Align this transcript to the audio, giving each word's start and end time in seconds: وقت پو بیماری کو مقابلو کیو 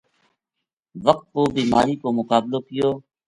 وقت 1.05 1.25
پو 1.33 1.41
بیماری 1.55 1.95
کو 2.01 2.07
مقابلو 2.17 2.59
کیو 2.67 2.89